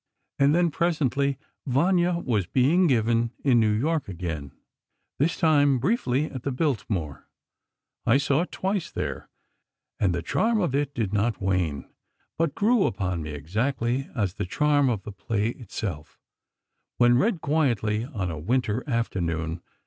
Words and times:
And 0.39 0.55
then, 0.55 0.71
presently, 0.71 1.37
"Vanya" 1.67 2.13
was 2.17 2.47
being 2.47 2.87
given 2.87 3.33
in 3.43 3.59
New 3.59 3.69
York 3.71 4.09
again, 4.09 4.51
this 5.19 5.37
time 5.37 5.77
briefly, 5.77 6.25
at 6.25 6.41
the 6.41 6.51
Biltmore. 6.51 7.27
I 8.03 8.17
saw 8.17 8.41
it 8.41 8.51
twice, 8.51 8.89
there, 8.89 9.29
and 9.99 10.11
the 10.15 10.23
charm 10.23 10.59
of 10.59 10.73
it 10.73 10.95
did 10.95 11.13
not 11.13 11.39
wane, 11.39 11.87
but 12.35 12.55
grew 12.55 12.87
upon 12.87 13.21
me 13.21 13.29
exactly 13.33 14.09
as 14.15 14.33
the 14.33 14.45
charm 14.47 14.89
of 14.89 15.03
the 15.03 15.11
play 15.11 15.49
itself, 15.49 16.19
when 16.97 17.19
read 17.19 17.39
quietly 17.39 18.05
on 18.05 18.31
a 18.31 18.39
winter 18.39 18.83
afternoon. 18.89 19.61